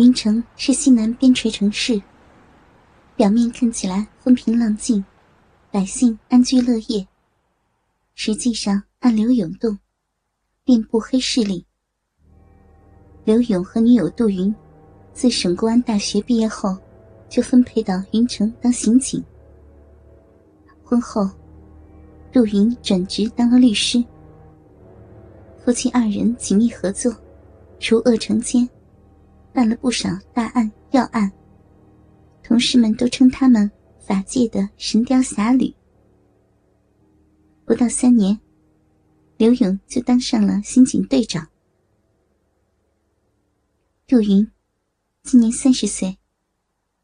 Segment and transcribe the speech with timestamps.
[0.00, 2.00] 云城是西南边陲城市，
[3.16, 5.04] 表面看起来风平浪静，
[5.70, 7.06] 百姓安居乐业。
[8.14, 9.78] 实际上暗流涌动，
[10.64, 11.66] 遍布黑势力。
[13.26, 14.54] 刘勇和女友杜云，
[15.12, 16.74] 自省公安大学毕业后，
[17.28, 19.22] 就分配到云城当刑警。
[20.82, 21.28] 婚后，
[22.32, 24.02] 杜云转职当了律师。
[25.62, 27.14] 夫妻二人紧密合作，
[27.78, 28.66] 除恶成奸。
[29.52, 31.30] 办了不少大案要案，
[32.42, 35.74] 同事们都称他们法界的神雕侠侣。
[37.64, 38.38] 不到三年，
[39.36, 41.46] 刘勇就当上了刑警队长。
[44.06, 44.48] 杜云
[45.22, 46.16] 今年三十岁，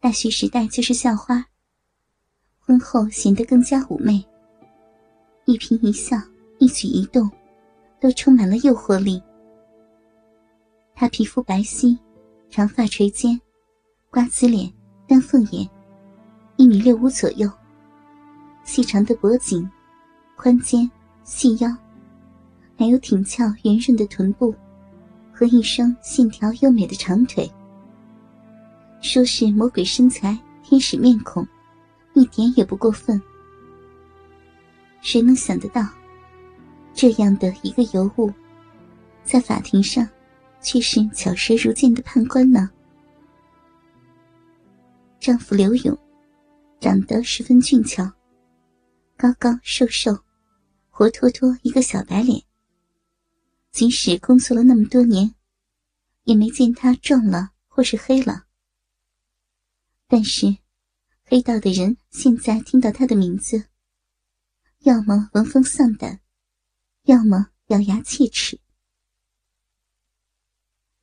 [0.00, 1.44] 大学时代就是校花，
[2.58, 4.24] 婚后显得更加妩媚，
[5.44, 6.16] 一颦一笑、
[6.58, 7.30] 一举一动，
[8.00, 9.22] 都充满了诱惑力。
[10.94, 11.98] 她皮肤白皙。
[12.50, 13.38] 长发垂肩，
[14.10, 14.72] 瓜子脸，
[15.06, 15.68] 丹凤眼，
[16.56, 17.50] 一米六五左右。
[18.64, 19.68] 细长的脖颈，
[20.34, 20.90] 宽肩，
[21.24, 21.68] 细腰，
[22.76, 24.54] 还有挺翘圆润的臀部，
[25.30, 27.50] 和一双线条优美的长腿。
[29.02, 31.46] 说是魔鬼身材，天使面孔，
[32.14, 33.20] 一点也不过分。
[35.02, 35.86] 谁能想得到，
[36.94, 38.32] 这样的一个尤物，
[39.22, 40.08] 在法庭上？
[40.60, 42.70] 却是巧舌如剑的判官呢。
[45.20, 45.98] 丈夫刘勇
[46.80, 48.12] 长得十分俊俏，
[49.16, 50.16] 高高瘦瘦，
[50.90, 52.42] 活脱脱一个小白脸。
[53.70, 55.34] 即使工作了那么多年，
[56.24, 58.44] 也没见他壮了或是黑了。
[60.06, 60.56] 但是，
[61.24, 63.64] 黑道的人现在听到他的名字，
[64.80, 66.20] 要么闻风丧胆，
[67.02, 68.58] 要么咬牙切齿。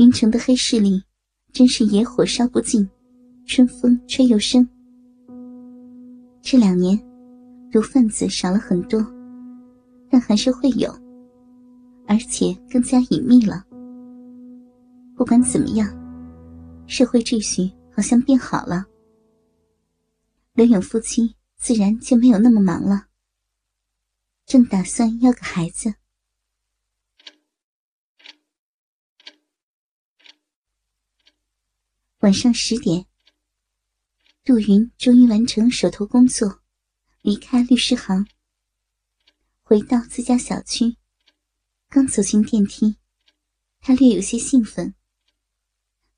[0.00, 1.04] 云城的黑势力
[1.52, 2.88] 真是野火烧不尽，
[3.46, 4.66] 春风吹又生。
[6.40, 6.98] 这两年，
[7.70, 8.98] 毒贩子少了很多，
[10.08, 10.90] 但还是会有，
[12.06, 13.62] 而且更加隐秘了。
[15.14, 15.86] 不管怎么样，
[16.86, 18.86] 社会秩序好像变好了。
[20.54, 23.04] 刘勇夫妻自然就没有那么忙了，
[24.46, 25.92] 正打算要个孩子。
[32.20, 33.06] 晚上十点，
[34.44, 36.60] 杜云终于完成手头工作，
[37.22, 38.26] 离开律师行，
[39.62, 40.98] 回到自家小区。
[41.88, 42.98] 刚走进电梯，
[43.80, 44.94] 她略有些兴奋。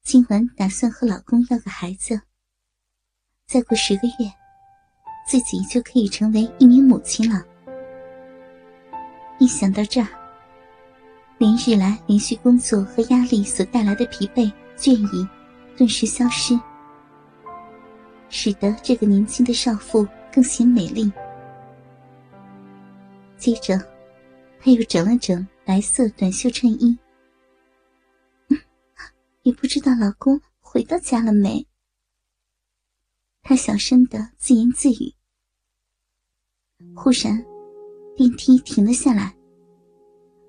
[0.03, 2.21] 今晚打算和老公要个孩子，
[3.47, 4.33] 再过十个月，
[5.29, 7.47] 自己就可以成为一名母亲了。
[9.39, 10.09] 一想到这儿，
[11.39, 15.29] 连日来连续工作和压力所带来的疲惫、倦意。
[15.83, 16.57] 顿时消失，
[18.29, 21.11] 使得这个年轻的少妇更显美丽。
[23.37, 23.77] 接着，
[24.61, 26.97] 她又整了整白色短袖衬衣，
[29.43, 31.67] 也不知道老公回到家了没。
[33.43, 35.13] 她小声的自言自语。
[36.95, 37.45] 忽然，
[38.17, 39.35] 电梯停了下来，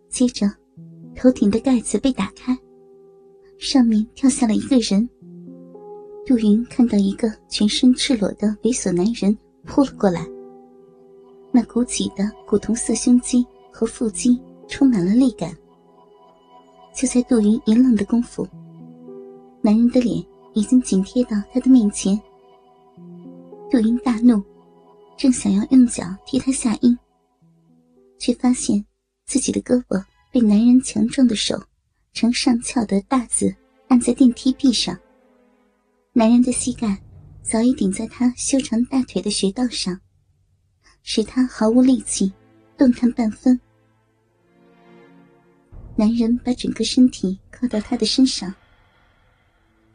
[0.10, 0.46] 接着，
[1.16, 2.56] 头顶的盖子被打开。
[3.58, 5.10] 上面跳下了一个人。
[6.26, 10.26] 杜云看到一个全身赤裸的猥琐男人扑了过来，
[11.52, 15.54] 那鼓起的古铜色胸肌和腹肌充满了力感。
[16.96, 18.48] 就在杜云一愣的功夫，
[19.62, 20.24] 男人的脸
[20.54, 22.18] 已经紧贴到他的面前。
[23.70, 24.42] 杜云大怒，
[25.18, 26.98] 正想要用脚踢他下阴，
[28.18, 28.86] 却发现
[29.26, 30.02] 自己的胳膊
[30.32, 31.62] 被男人强壮的手。
[32.14, 33.54] 呈上翘的大字
[33.88, 34.96] 按在电梯壁上，
[36.16, 36.96] 男人的膝盖
[37.42, 40.00] 早已顶在他修长大腿的穴道上，
[41.02, 42.32] 使他毫无力气
[42.78, 43.60] 动弹半分。
[45.96, 48.54] 男人把整个身体靠到他的身上，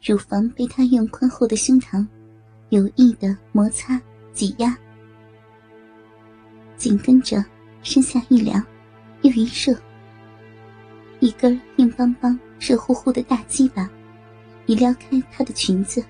[0.03, 2.05] 乳房被他用宽厚的胸膛
[2.67, 4.01] 有意的摩擦
[4.33, 4.77] 挤压，
[6.75, 7.41] 紧跟着
[7.81, 8.61] 身下一凉
[9.21, 9.73] 又一热。
[11.21, 13.89] 一根硬邦邦、热乎乎的大鸡巴，
[14.69, 16.05] 已撩开她的裙子，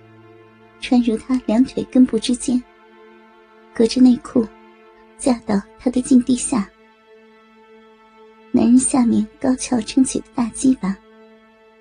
[0.82, 2.62] 穿入她两腿根部之间，
[3.74, 4.46] 隔着内裤，
[5.18, 6.70] 架到她的禁地下。
[8.52, 10.94] 男人下面高翘撑起的大鸡巴，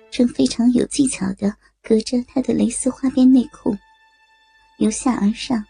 [0.09, 1.53] 正非常有技巧的
[1.83, 3.75] 隔着她的蕾丝花边内裤，
[4.77, 5.61] 由下而上，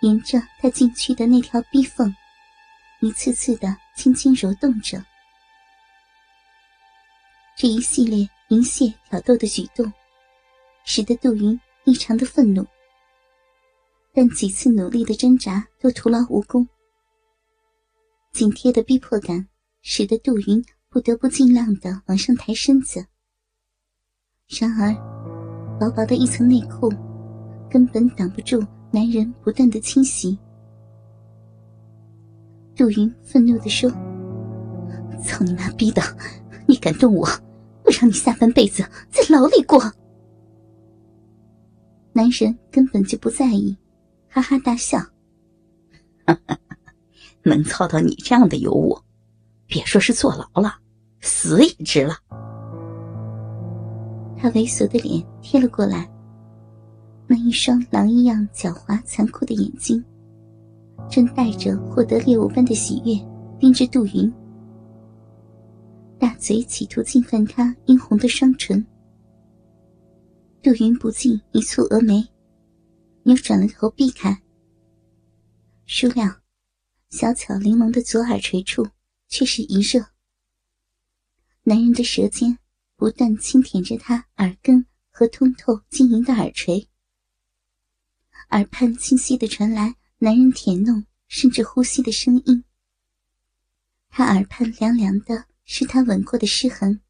[0.00, 2.10] 沿着她进去的那条逼缝，
[3.00, 5.04] 一次次的轻轻揉动着。
[7.58, 9.92] 这一系列淫亵挑逗的举动，
[10.88, 12.64] 使得杜云异常的愤怒，
[14.14, 16.66] 但几次努力的挣扎都徒劳无功。
[18.32, 19.48] 紧贴的逼迫感
[19.82, 23.04] 使得杜云不得不尽量的往上抬身子。
[24.60, 24.94] 然而，
[25.80, 26.88] 薄薄的一层内裤
[27.68, 30.38] 根本挡不住男人不断的侵袭。
[32.76, 33.90] 杜云愤怒的说
[35.20, 36.00] ：“操你妈逼的！
[36.68, 37.26] 你敢动我，
[37.82, 39.82] 我让你下半辈子在牢里过！”
[42.16, 43.76] 男人根本就不在意，
[44.26, 44.98] 哈哈大笑
[47.44, 48.98] ：“能操到你这样的尤物，
[49.66, 50.78] 别说是坐牢了，
[51.20, 52.14] 死也值了。”
[54.34, 56.10] 他猥琐的脸贴了过来，
[57.26, 60.02] 那一双狼一样狡猾残酷的眼睛，
[61.10, 63.14] 正带着获得猎物般的喜悦
[63.60, 64.32] 盯着杜云，
[66.18, 68.82] 大嘴企图侵犯他殷红的双唇。
[70.66, 72.28] 杜云不禁一蹙蛾眉，
[73.22, 74.42] 扭转了头避开。
[75.86, 76.42] 孰料，
[77.08, 78.84] 小巧玲珑的左耳垂处
[79.28, 80.04] 却是一热。
[81.62, 82.58] 男人的舌尖
[82.96, 86.88] 不断轻舔着他耳根和通透晶莹的耳垂，
[88.50, 92.64] 耳畔清晰的传来男人舔弄甚至呼吸的声音。
[94.08, 97.00] 他耳畔凉凉的，是他吻过的湿痕，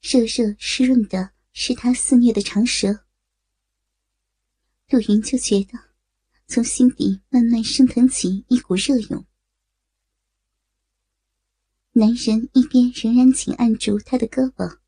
[0.00, 1.32] 热热湿润的。
[1.52, 3.04] 是他肆虐的长舌，
[4.88, 5.78] 杜云就觉得
[6.46, 9.24] 从心底慢慢升腾起一股热涌。
[11.92, 14.78] 男人一边仍然紧按住她的胳膊，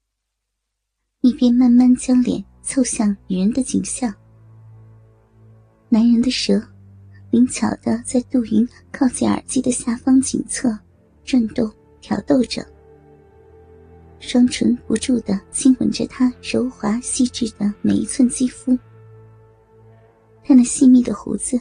[1.21, 4.13] 一边慢慢将脸凑向女人的颈项。
[5.91, 6.61] 男人的舌
[7.31, 10.77] 灵巧的在杜云靠近耳机的下方颈侧
[11.25, 11.71] 转动
[12.01, 12.74] 挑逗着。
[14.27, 18.77] 双唇不住的亲吻着她柔滑细致的每一寸肌肤，
[20.43, 21.61] 他那细密的胡子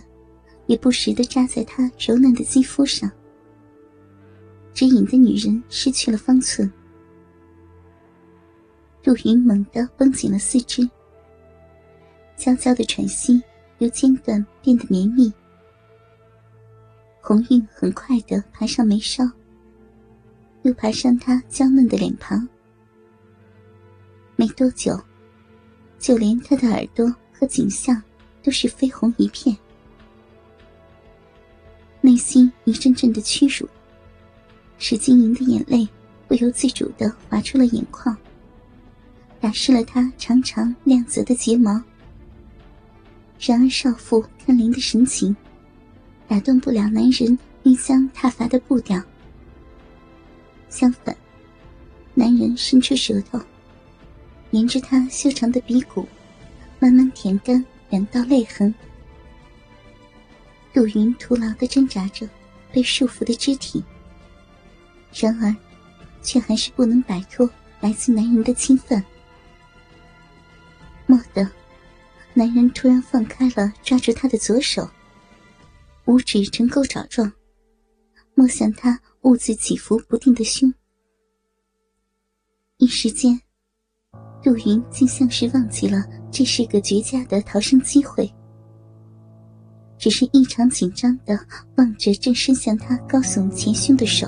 [0.66, 3.12] 也不时的扎在她柔嫩的肌肤上，
[4.74, 6.72] 只引得女人失去了方寸。
[9.04, 10.90] 陆云猛地绷紧了四肢，
[12.38, 13.44] 娇娇的喘息
[13.80, 15.32] 由间断变得绵密，
[17.20, 19.30] 红晕很快的爬上眉梢，
[20.62, 22.48] 又爬上她娇嫩的脸庞。
[24.44, 25.02] 没多久，
[25.98, 28.04] 就连他的耳朵和颈项
[28.44, 29.56] 都是绯红一片，
[32.02, 33.66] 内心一阵阵的屈辱，
[34.78, 35.88] 使晶莹的眼泪
[36.28, 38.18] 不由自主的滑出了眼眶，
[39.40, 41.82] 打湿了他长长亮泽的睫毛。
[43.40, 45.34] 然而少妇看灵的神情，
[46.28, 49.02] 打动不了男人欲将踏伐的步调。
[50.68, 51.16] 相反，
[52.14, 53.40] 男人伸出舌头。
[54.54, 56.08] 沿着他修长的鼻骨，
[56.80, 58.74] 慢慢舔干两道泪痕。
[60.72, 62.30] 杜云徒劳的挣扎着
[62.72, 63.84] 被束缚的肢体，
[65.12, 65.56] 然而，
[66.22, 69.04] 却还是不能摆脱来自男人的侵犯。
[71.08, 71.50] 蓦地，
[72.36, 74.88] 男人突然放开了抓住他的左手，
[76.06, 77.34] 五指呈钩爪状，
[78.36, 80.72] 摸向他兀自起伏不定的胸。
[82.78, 83.42] 一时间。
[84.44, 88.30] 杜云竟像是忘记了这是个绝佳的逃生机会，
[89.98, 91.40] 只是异常紧张的
[91.78, 94.28] 望着正伸向他高耸前胸的手。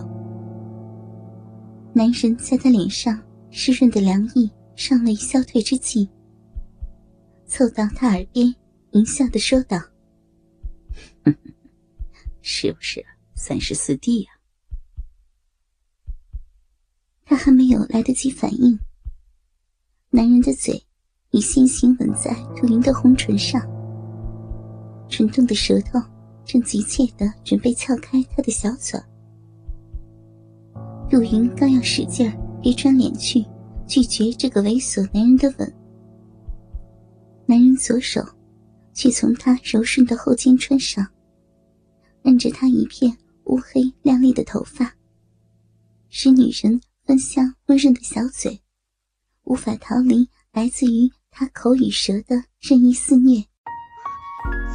[1.93, 6.09] 男人在他脸上湿润的凉意尚未消退之际，
[7.45, 8.55] 凑到他耳边
[8.91, 9.77] 淫笑的说道
[12.41, 13.03] ：“是不是
[13.35, 14.31] 三十四弟呀？”
[17.27, 18.79] 他还没有来得及反应。
[20.15, 20.81] 男人的嘴
[21.31, 23.61] 已先行吻在杜云的红唇上，
[25.09, 25.99] 蠢动的舌头
[26.45, 28.97] 正急切的准备撬开他的小嘴。
[31.09, 33.45] 杜云刚要使劲儿别转脸去
[33.85, 35.73] 拒绝这个猥琐男人的吻，
[37.45, 38.25] 男人左手
[38.93, 41.05] 却从他柔顺的后肩穿上，
[42.23, 43.17] 按着他一片
[43.47, 44.95] 乌黑亮丽的头发，
[46.07, 48.61] 使女人分香温润的小嘴。
[49.45, 53.43] 无法逃离来自于他口与舌的任意肆虐。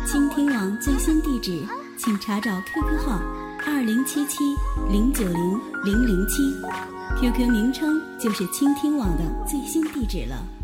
[0.07, 1.63] 倾听网最新地址，
[1.99, 3.21] 请查找 QQ 号
[3.67, 4.39] 二零七七
[4.91, 6.43] 零九零零零七
[7.21, 10.60] ，QQ 名称就是倾听网的最新地址了。